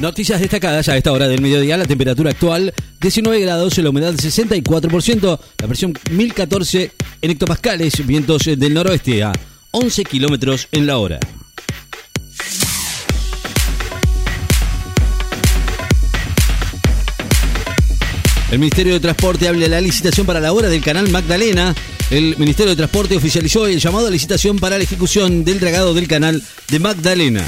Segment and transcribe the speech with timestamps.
[0.00, 1.76] Noticias destacadas a esta hora del mediodía.
[1.76, 8.72] La temperatura actual 19 grados, la humedad 64%, la presión 1014 en hectopascales, vientos del
[8.72, 9.32] noroeste a
[9.72, 11.20] 11 kilómetros en la hora.
[18.50, 21.74] El Ministerio de Transporte habla de la licitación para la obra del canal Magdalena.
[22.10, 26.08] El Ministerio de Transporte oficializó el llamado a licitación para la ejecución del dragado del
[26.08, 27.46] canal de Magdalena.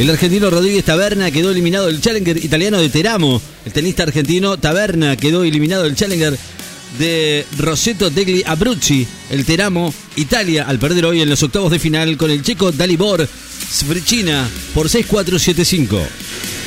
[0.00, 3.42] El argentino Rodríguez Taberna quedó eliminado del Challenger italiano de Teramo.
[3.66, 6.38] El tenista argentino Taberna quedó eliminado del Challenger
[6.98, 12.16] de Roseto Degli Abruzzi, el Teramo, Italia, al perder hoy en los octavos de final
[12.16, 13.28] con el checo Dalibor
[13.70, 16.59] Svricina por 6-4-7-5.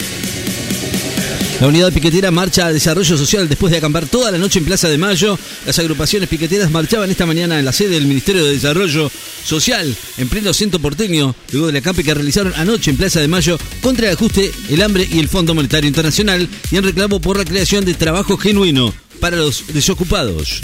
[1.63, 4.89] La unidad piquetera marcha a desarrollo social después de acampar toda la noche en Plaza
[4.89, 5.39] de Mayo.
[5.65, 9.09] Las agrupaciones piqueteras marchaban esta mañana en la sede del Ministerio de Desarrollo
[9.45, 13.57] Social en pleno centro porteño, luego del acampe que realizaron anoche en Plaza de Mayo
[13.81, 17.45] contra el ajuste, el hambre y el Fondo Monetario Internacional y en reclamo por la
[17.45, 20.59] creación de trabajo genuino para los desocupados.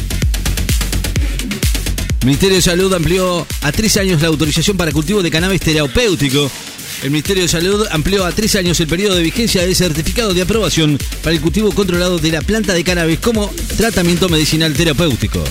[2.20, 6.52] El Ministerio de Salud amplió a tres años la autorización para cultivo de cannabis terapéutico
[7.04, 10.42] el Ministerio de Salud amplió a tres años el periodo de vigencia del certificado de
[10.42, 15.44] aprobación para el cultivo controlado de la planta de cannabis como tratamiento medicinal terapéutico.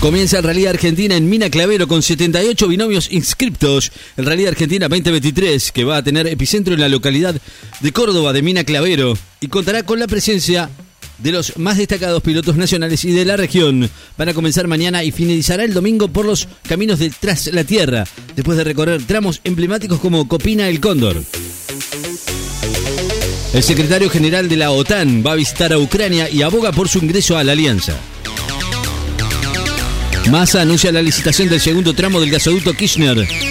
[0.00, 3.90] Comienza el Rally Argentina en Mina Clavero con 78 binomios inscriptos.
[4.16, 7.34] El Rally Argentina 2023, que va a tener epicentro en la localidad
[7.80, 10.70] de Córdoba de Mina Clavero y contará con la presencia
[11.18, 13.90] de los más destacados pilotos nacionales y de la región.
[14.16, 18.04] Van a comenzar mañana y finalizará el domingo por los caminos de Tras la Tierra,
[18.34, 21.22] después de recorrer tramos emblemáticos como Copina el Cóndor.
[23.54, 26.98] El secretario general de la OTAN va a visitar a Ucrania y aboga por su
[26.98, 27.94] ingreso a la alianza.
[30.30, 33.47] Massa anuncia la licitación del segundo tramo del gasoducto Kirchner.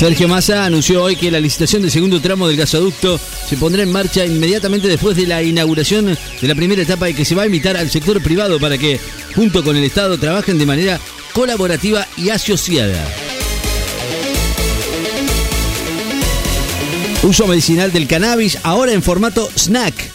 [0.00, 3.92] Sergio Massa anunció hoy que la licitación del segundo tramo del gasoducto se pondrá en
[3.92, 7.46] marcha inmediatamente después de la inauguración de la primera etapa y que se va a
[7.46, 8.98] invitar al sector privado para que,
[9.34, 10.98] junto con el Estado, trabajen de manera
[11.34, 13.06] colaborativa y asociada.
[17.22, 20.09] Uso medicinal del cannabis ahora en formato snack.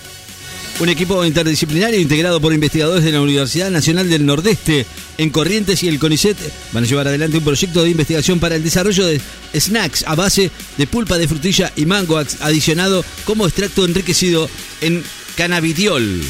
[0.77, 4.85] Un equipo interdisciplinario integrado por investigadores de la Universidad Nacional del Nordeste
[5.17, 6.37] en Corrientes y el CONICET
[6.73, 9.21] van a llevar adelante un proyecto de investigación para el desarrollo de
[9.57, 14.49] snacks a base de pulpa de frutilla y mango adicionado como extracto enriquecido
[14.81, 15.01] en
[15.37, 16.21] cannabidiol.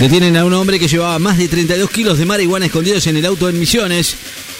[0.00, 3.26] Detienen a un hombre que llevaba más de 32 kilos de marihuana escondidos en el
[3.26, 4.16] auto en Misiones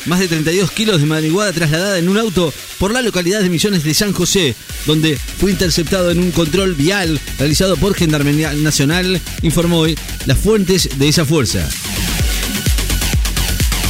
[0.07, 3.85] más de 32 kilos de marihuana trasladada en un auto por la localidad de Misiones
[3.85, 4.55] de San José,
[4.87, 9.97] donde fue interceptado en un control vial realizado por Gendarmería Nacional, informó hoy
[10.27, 11.69] las fuentes de esa fuerza.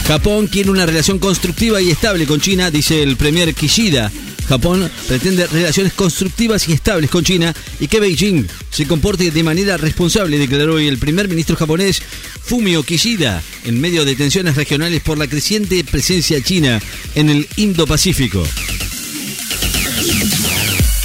[0.06, 4.10] Japón quiere una relación constructiva y estable con China, dice el premier Kishida.
[4.50, 9.76] Japón pretende relaciones constructivas y estables con China y que Beijing se comporte de manera
[9.76, 12.02] responsable, declaró hoy el primer ministro japonés
[12.42, 16.82] Fumio Kishida en medio de tensiones regionales por la creciente presencia china
[17.14, 18.42] en el Indo-Pacífico.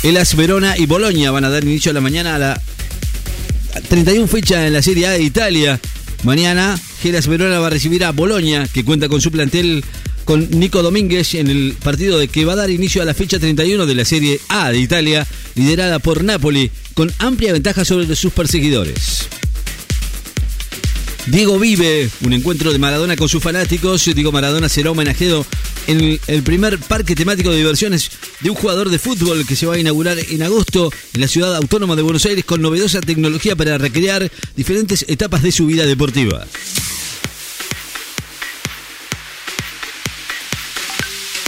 [0.02, 2.62] Elas Verona y Bolonia van a dar inicio a la mañana a la
[3.90, 5.80] 31 fecha en la Serie A de Italia.
[6.24, 9.84] Mañana, Gelas Verona va a recibir a Bolonia, que cuenta con su plantel
[10.26, 13.40] con Nico Domínguez en el partido de que va a dar inicio a la fecha
[13.40, 18.34] 31 de la Serie A de Italia, liderada por Napoli, con amplia ventaja sobre sus
[18.34, 19.28] perseguidores.
[21.28, 24.06] Diego vive un encuentro de Maradona con sus fanáticos.
[24.06, 25.46] Diego Maradona será homenajeado
[25.88, 28.12] en el primer parque temático de diversiones
[28.42, 31.56] de un jugador de fútbol que se va a inaugurar en agosto en la ciudad
[31.56, 36.46] autónoma de Buenos Aires con novedosa tecnología para recrear diferentes etapas de su vida deportiva.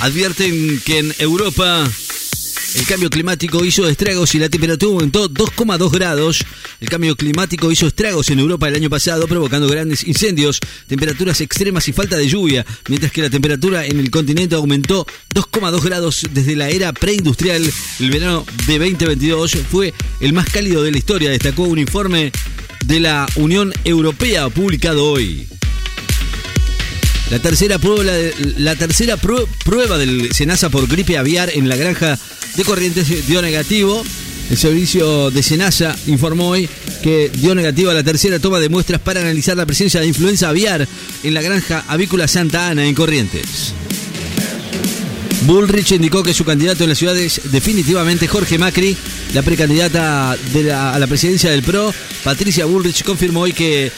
[0.07, 1.85] Advierten que en Europa
[2.75, 6.45] el cambio climático hizo estragos y la temperatura aumentó 2,2 grados.
[6.79, 11.89] El cambio climático hizo estragos en Europa el año pasado, provocando grandes incendios, temperaturas extremas
[11.89, 15.05] y falta de lluvia, mientras que la temperatura en el continente aumentó
[15.35, 17.69] 2,2 grados desde la era preindustrial.
[17.99, 22.31] El verano de 2022 fue el más cálido de la historia, destacó un informe
[22.85, 25.49] de la Unión Europea publicado hoy.
[27.29, 28.09] La tercera prueba,
[28.57, 32.17] la tercera prueba del Senasa por gripe aviar en la granja
[32.55, 34.03] de Corrientes dio negativo.
[34.49, 36.69] El servicio de Senasa informó hoy
[37.03, 40.47] que dio negativo a la tercera toma de muestras para analizar la presencia de influenza
[40.47, 40.87] aviar
[41.21, 43.73] en la granja avícola Santa Ana en Corrientes.
[45.41, 48.95] Bullrich indicó que su candidato en la ciudad es definitivamente Jorge Macri.
[49.33, 53.91] La precandidata a la presidencia del PRO, Patricia Bullrich, confirmó hoy que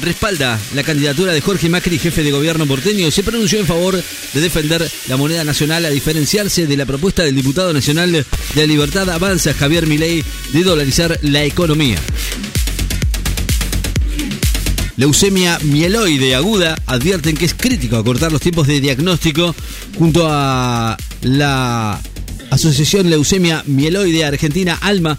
[0.00, 4.02] respalda la candidatura de Jorge Macri, jefe de gobierno porteño, se pronunció en favor
[4.32, 8.24] de defender la moneda nacional a diferenciarse de la propuesta del diputado nacional de
[8.54, 11.98] la Libertad Avanza, Javier Milei, de dolarizar la economía.
[14.96, 19.54] Leucemia mieloide aguda advierten que es crítico acortar los tiempos de diagnóstico
[19.96, 22.00] junto a la
[22.50, 25.16] Asociación Leucemia Mieloide Argentina Alma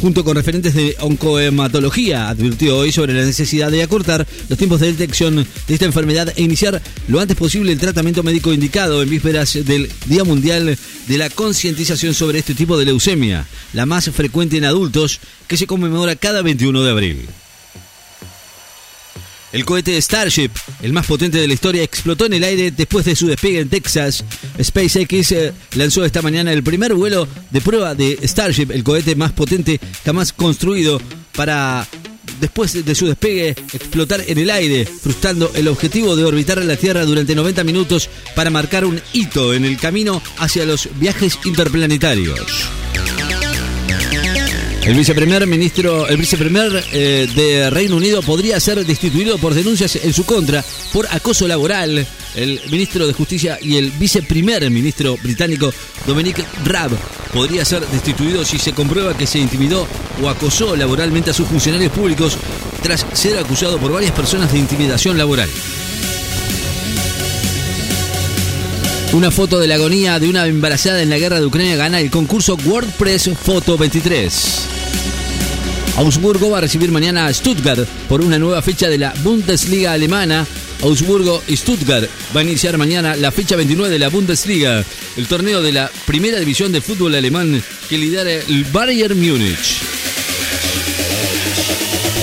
[0.00, 4.92] junto con referentes de oncohematología, advirtió hoy sobre la necesidad de acortar los tiempos de
[4.92, 9.54] detección de esta enfermedad e iniciar lo antes posible el tratamiento médico indicado en vísperas
[9.64, 14.64] del Día Mundial de la Concientización sobre este tipo de leucemia, la más frecuente en
[14.64, 17.28] adultos, que se conmemora cada 21 de abril.
[19.54, 20.50] El cohete Starship,
[20.82, 23.68] el más potente de la historia, explotó en el aire después de su despegue en
[23.68, 24.24] Texas.
[24.60, 29.30] SpaceX eh, lanzó esta mañana el primer vuelo de prueba de Starship, el cohete más
[29.30, 31.00] potente jamás construido
[31.36, 31.86] para
[32.40, 37.04] después de su despegue explotar en el aire, frustrando el objetivo de orbitar la Tierra
[37.04, 42.83] durante 90 minutos para marcar un hito en el camino hacia los viajes interplanetarios.
[44.84, 50.12] El viceprimer ministro, el viceprimer eh, de Reino Unido podría ser destituido por denuncias en
[50.12, 52.06] su contra por acoso laboral.
[52.34, 55.72] El ministro de Justicia y el viceprimer ministro británico
[56.06, 56.90] Dominic Raab
[57.32, 59.88] podría ser destituido si se comprueba que se intimidó
[60.22, 62.36] o acosó laboralmente a sus funcionarios públicos
[62.82, 65.48] tras ser acusado por varias personas de intimidación laboral.
[69.14, 72.10] Una foto de la agonía de una embarazada en la guerra de Ucrania gana el
[72.10, 74.73] concurso WordPress Foto 23.
[75.96, 80.44] Augsburgo va a recibir mañana a Stuttgart por una nueva fecha de la Bundesliga alemana.
[80.82, 84.84] Augsburgo y Stuttgart va a iniciar mañana la fecha 29 de la Bundesliga,
[85.16, 89.78] el torneo de la primera división de fútbol alemán que lidera el Bayern Múnich.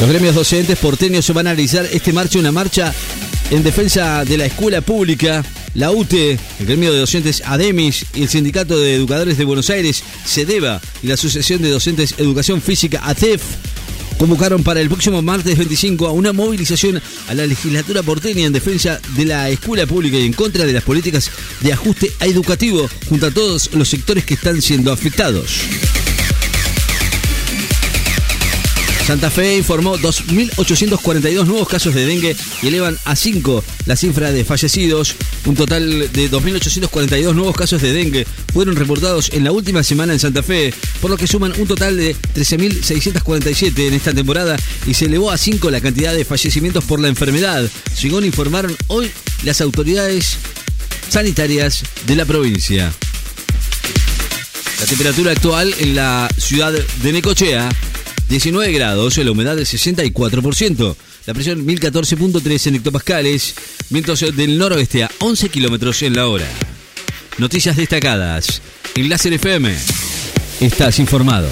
[0.01, 2.93] Los gremios docentes porteños se van a realizar este marcha una marcha
[3.51, 8.29] en defensa de la escuela pública la UTE, el gremio de docentes ADEMIS y el
[8.29, 13.41] Sindicato de Educadores de Buenos Aires, SEDEVA y la Asociación de Docentes Educación Física, ATEF,
[14.17, 18.99] convocaron para el próximo martes 25 a una movilización a la legislatura porteña en defensa
[19.15, 21.31] de la escuela pública y en contra de las políticas
[21.61, 25.61] de ajuste educativo junto a todos los sectores que están siendo afectados.
[29.11, 34.45] Santa Fe informó 2.842 nuevos casos de dengue y elevan a 5 la cifra de
[34.45, 35.15] fallecidos.
[35.45, 40.19] Un total de 2.842 nuevos casos de dengue fueron reportados en la última semana en
[40.19, 44.55] Santa Fe, por lo que suman un total de 13.647 en esta temporada
[44.87, 49.11] y se elevó a 5 la cantidad de fallecimientos por la enfermedad, según informaron hoy
[49.43, 50.37] las autoridades
[51.09, 52.93] sanitarias de la provincia.
[54.79, 57.67] La temperatura actual en la ciudad de Necochea
[58.31, 60.95] 19 grados, la humedad del 64%,
[61.25, 63.55] la presión 1014.3 en hectopascales,
[63.89, 66.47] vientos del noroeste a 11 kilómetros en la hora.
[67.39, 68.61] Noticias destacadas.
[68.95, 69.75] En Láser FM.
[70.61, 71.49] Estás informado.